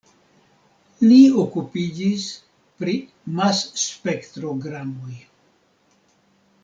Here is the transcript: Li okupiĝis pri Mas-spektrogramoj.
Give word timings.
Li 1.09 1.17
okupiĝis 1.41 2.25
pri 2.81 2.97
Mas-spektrogramoj. 3.41 5.21